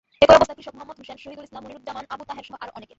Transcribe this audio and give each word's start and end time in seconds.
একই 0.23 0.35
অবস্থা 0.37 0.55
কৃষক 0.57 0.73
মোহাম্মদ 0.77 0.97
হোসেন, 0.99 1.17
শহীদুল 1.23 1.45
ইসলাম, 1.47 1.63
মনিরুজ্জামান, 1.65 2.05
আবু 2.13 2.23
তাহেরসহ 2.29 2.55
আরও 2.63 2.75
অনেকের। 2.77 2.89